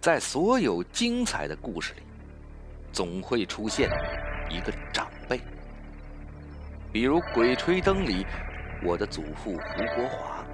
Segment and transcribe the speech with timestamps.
[0.00, 2.02] 在所有精彩的故事里，
[2.92, 3.90] 总会出现
[4.48, 5.40] 一个长辈，
[6.92, 8.24] 比如《鬼吹灯》里
[8.84, 10.44] 我的祖父胡国华，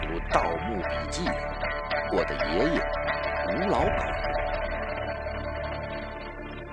[0.00, 1.36] 比如《盗墓笔记》里
[2.16, 2.80] 我的爷爷
[3.54, 4.10] 吴老板。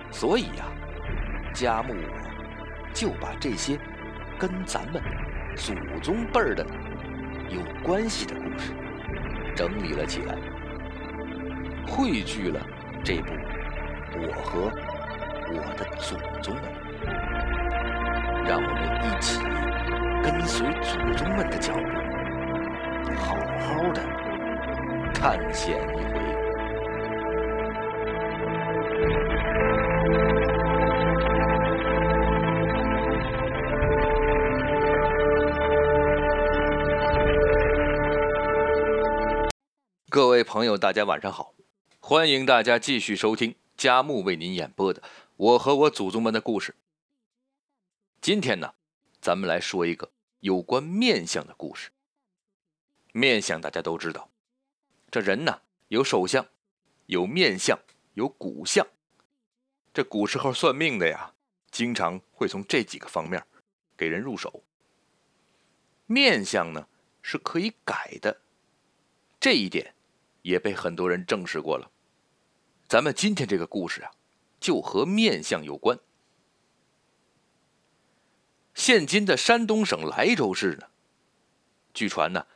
[0.09, 0.65] 所以呀，
[1.53, 3.77] 家木我就把这些
[4.39, 5.03] 跟咱们
[5.57, 6.65] 祖宗辈儿的
[7.49, 8.73] 有关系的故事
[9.53, 10.35] 整理了起来，
[11.89, 12.59] 汇聚了
[13.03, 13.31] 这部
[14.15, 14.71] 《我和
[15.51, 16.63] 我的祖宗们》，
[18.47, 19.41] 让我们一起
[20.23, 21.79] 跟随祖宗们的脚步，
[23.15, 24.01] 好好的
[25.13, 26.19] 探险一回。
[40.11, 41.58] 各位朋友，大家晚上好！
[42.09, 44.99] 欢迎大家继续收听佳木为您演播的
[45.35, 46.71] 《我和我祖宗们的故事》。
[48.19, 48.73] 今天呢，
[49.21, 51.91] 咱们来说一个有关面相的故事。
[53.11, 54.27] 面相大家都知道，
[55.11, 56.47] 这人呢有手相，
[57.05, 57.77] 有面相，
[58.15, 58.87] 有骨相。
[59.93, 61.35] 这古时候算命的呀，
[61.69, 63.45] 经常会从这几个方面
[63.95, 64.63] 给人入手。
[66.07, 66.87] 面相呢
[67.21, 68.41] 是可以改的，
[69.39, 69.93] 这一点。
[70.41, 71.91] 也被很多人证实过了。
[72.89, 74.09] 咱们今天这个故事啊，
[74.59, 75.99] 就和面相有关。
[78.73, 80.87] 现今的山东省莱州市呢，
[81.93, 82.47] 据传呢，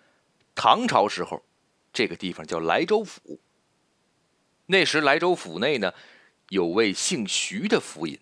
[0.55, 1.43] 唐朝时候，
[1.93, 3.39] 这个地方叫莱州府。
[4.65, 5.93] 那时莱州府内呢，
[6.49, 8.19] 有位姓徐的府尹。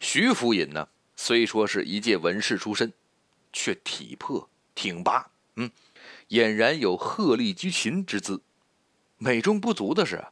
[0.00, 2.92] 徐府尹呢，虽说是一介文士出身，
[3.52, 5.70] 却体魄挺拔，嗯。
[6.30, 8.42] 俨然有鹤立鸡群之姿，
[9.18, 10.24] 美中不足的是，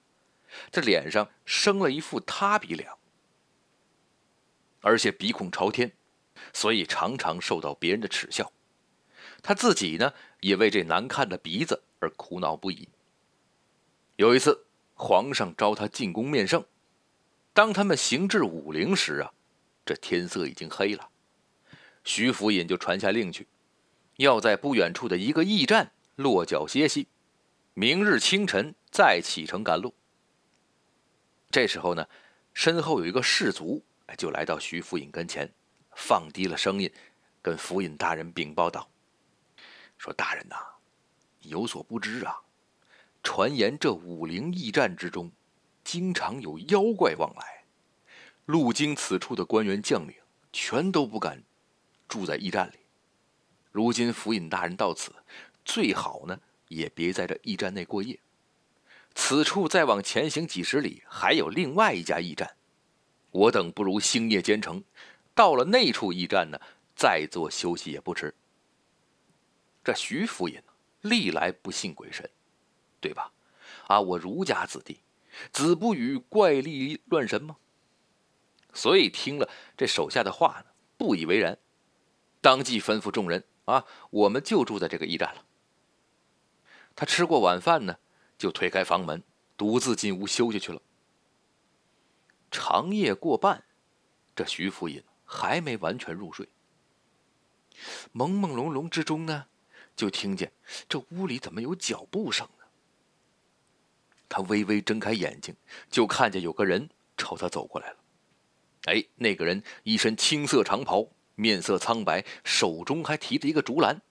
[0.70, 2.97] 这脸上生了一副塌鼻梁，
[4.80, 5.92] 而且鼻孔朝天，
[6.52, 8.52] 所以常常受到别人的耻笑。
[9.42, 12.89] 他自己呢，也为这难看的鼻子而苦恼不已。
[14.17, 16.64] 有一次，皇上召他进宫面圣，
[17.52, 19.33] 当他们行至武陵时啊，
[19.84, 21.08] 这天色已经黑了，
[22.05, 23.46] 徐福尹就传下令去。
[24.17, 27.08] 要在不远处的一个驿站落脚歇息，
[27.74, 29.92] 明日清晨再启程赶路。
[31.54, 32.04] 这时候呢，
[32.52, 33.80] 身后有一个士卒，
[34.18, 35.48] 就来到徐府尹跟前，
[35.94, 36.92] 放低了声音，
[37.40, 38.90] 跟府尹大人禀报道
[39.96, 40.56] ：“说大人呐，
[41.42, 42.40] 有所不知啊，
[43.22, 45.30] 传言这武陵驿站之中，
[45.84, 47.62] 经常有妖怪往来，
[48.46, 50.16] 路经此处的官员将领，
[50.52, 51.44] 全都不敢
[52.08, 52.78] 住在驿站里。”
[53.70, 55.14] 如今府尹大人到此，
[55.64, 58.18] 最好呢也别在这驿站内过夜。
[59.14, 62.57] 此处再往前行几十里，还有另外一家驿站。
[63.30, 64.85] 我等不如星夜兼程，
[65.35, 66.61] 到了那处驿站呢，
[66.95, 68.35] 再做休息也不迟。
[69.83, 70.63] 这徐府尹
[71.01, 72.29] 历来不信鬼神，
[73.01, 73.33] 对吧？
[73.86, 75.01] 啊，我儒家子弟，
[75.52, 77.57] 子不语怪力乱神吗？
[78.73, 81.58] 所以听了这手下的话呢，不以为然，
[82.41, 83.45] 当即吩咐众人。
[83.67, 85.42] 啊，我们就住在这个驿站了。
[86.95, 87.96] 他吃过晚饭呢，
[88.44, 89.22] 就推开房门，
[89.56, 90.82] 独自进屋休息去了。
[92.50, 93.64] 长夜过半，
[94.36, 96.46] 这徐福尹还没完全入睡。
[98.12, 99.46] 朦朦胧胧之中呢，
[99.96, 100.52] 就听见
[100.86, 102.66] 这屋里怎么有脚步声呢？
[104.28, 105.56] 他微微睁开眼睛，
[105.88, 107.96] 就看见有个人朝他走过来了。
[108.84, 111.08] 哎，那个人一身青色长袍。
[111.36, 114.02] 面色苍白，手中还提着一个竹篮。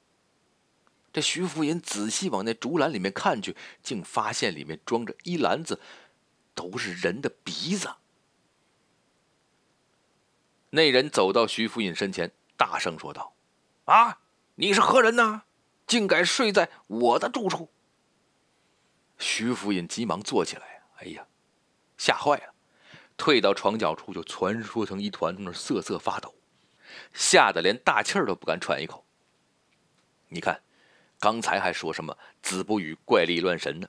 [1.13, 5.79] 这徐福尹仔细往那竹篮里面看去，竟发现里面装着一篮子，
[6.55, 7.95] 都是人的鼻子。
[10.71, 13.35] 那人走到徐福尹身前，大声说道
[13.85, 14.21] ：“啊，
[14.55, 15.43] 你是何人呢？
[15.85, 17.69] 竟敢睡在我的住处！”
[19.19, 21.27] 徐福尹急忙坐起来，哎呀，
[21.95, 22.53] 吓坏了，
[23.15, 26.33] 退到床角处就蜷缩成一团，那瑟瑟发抖。
[27.13, 29.05] 吓得连大气儿都不敢喘一口。
[30.29, 30.63] 你看，
[31.23, 33.87] 刚才还说什么“子不语怪力乱神”呢？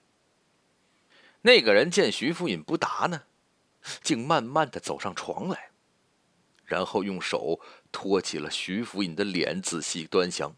[1.42, 3.22] 那个人见徐福尹不答呢，
[4.04, 5.70] 竟慢慢的走上床来，
[6.64, 7.58] 然后用手
[7.90, 10.54] 托起了徐福尹的脸，仔细端详，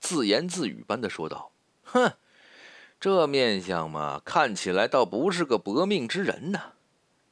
[0.00, 1.52] 自言自语般的说道
[1.86, 2.14] ：“哼，
[2.98, 6.72] 这面相嘛，看起来倒不是个薄命之人呐，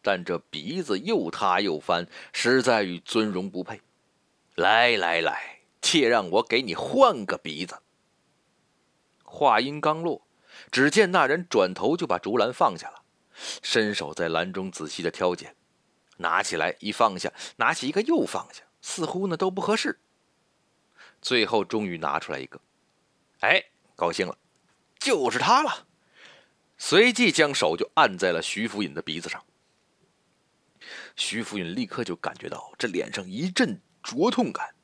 [0.03, 3.81] 但这鼻子又塌又翻，实在与尊荣不配。”
[4.55, 7.77] 来来来，且让我给你换个鼻子。
[9.37, 10.27] 话音刚落，
[10.73, 13.03] 只见那人转头就把竹篮放下了，
[13.63, 15.55] 伸手在篮中仔细的挑拣，
[16.17, 20.01] 拿起来一放下，拿起一个又放下，似乎呢都不合适。
[21.21, 22.59] 最后终于拿出来一个，
[23.41, 23.63] 哎，
[23.95, 24.39] 高兴了，
[24.99, 25.87] 就是他了。
[26.79, 29.45] 随即将手就按在了徐福尹的鼻子上。
[31.15, 34.75] 徐福尹立刻就感觉到这脸上一阵灼痛感，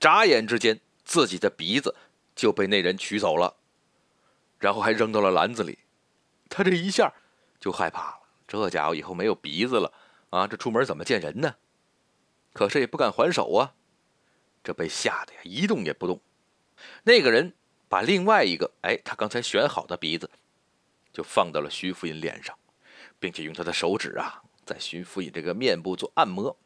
[0.00, 1.94] 眨眼之间，自己的鼻子
[2.34, 3.57] 就被那人取走了，
[4.58, 5.78] 然后还扔到了篮子里。
[6.48, 7.12] 他这一下
[7.60, 9.92] 就害怕了，这家伙以后没有鼻子了
[10.30, 10.46] 啊！
[10.46, 11.56] 这出门怎么见人呢？
[12.52, 13.74] 可是也不敢还手啊，
[14.64, 16.20] 这被吓得呀一动也不动。
[17.04, 17.54] 那个人
[17.88, 20.30] 把另外一个哎，他刚才选好的鼻子，
[21.12, 22.56] 就放到了徐福尹脸上，
[23.18, 24.42] 并且用他的手指啊。
[24.64, 26.56] 在徐福尹这个面部做按摩，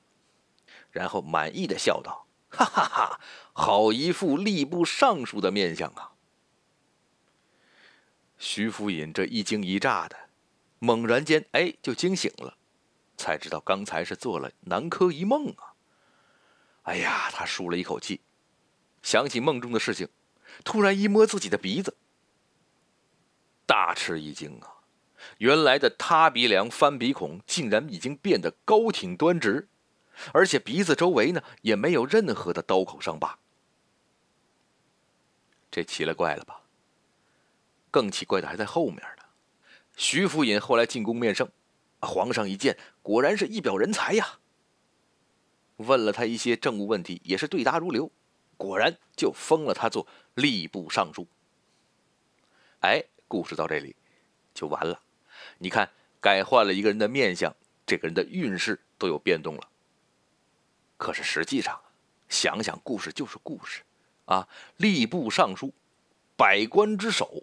[0.91, 3.21] 然后满意的笑道：“哈哈哈，
[3.53, 6.12] 好一副吏部尚书的面相啊！”
[8.45, 10.17] 徐福尹这一惊一乍的，
[10.81, 12.57] 猛然间哎就惊醒了，
[13.17, 15.79] 才知道刚才是做了南柯一梦啊！
[16.83, 18.21] 哎呀，他舒了一口气，
[19.01, 20.09] 想起梦中的事情，
[20.65, 21.97] 突然一摸自己的鼻子，
[23.65, 24.83] 大吃一惊啊！
[25.39, 29.69] 原来的塌鼻梁、翻鼻孔，竟然已经变得高挺端直，
[30.35, 33.39] 而且鼻子周围呢也没有任何的刀口伤疤。
[35.71, 36.62] 这奇了怪了吧？
[37.93, 39.23] 更奇怪的还在后面呢。
[39.97, 41.49] 徐福尹后来进宫面圣，
[42.01, 44.41] 皇上一见，果然是一表人才呀。
[45.77, 48.11] 问了他一些政务问题，也是对答如流，
[48.57, 50.07] 果然就封了他做
[50.37, 51.27] 吏部尚书。
[52.81, 53.95] 哎，故事到这里
[54.55, 55.01] 就完了。
[55.59, 55.91] 你看，
[56.21, 57.55] 改换了一个人的面相，
[57.85, 59.69] 这个人的运势都有变动了。
[60.97, 61.81] 可是实际上，
[62.29, 63.83] 想想故事就是故事，
[64.25, 64.49] 啊，
[64.79, 65.75] 吏部尚书，
[66.37, 67.43] 百官之首，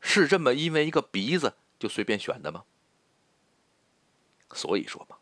[0.00, 2.64] 是这么因为一个鼻子就随便选的吗？
[4.52, 5.16] 所以说嘛，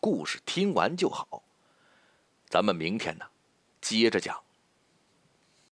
[0.00, 1.44] 故事听完就好。
[2.48, 3.26] 咱们明天呢，
[3.80, 4.42] 接着讲。